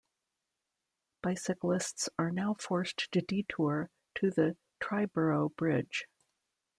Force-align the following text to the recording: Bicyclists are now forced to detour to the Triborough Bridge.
Bicyclists 1.21 2.09
are 2.17 2.31
now 2.31 2.55
forced 2.55 3.11
to 3.11 3.21
detour 3.21 3.91
to 4.15 4.31
the 4.31 4.57
Triborough 4.81 5.55
Bridge. 5.55 6.07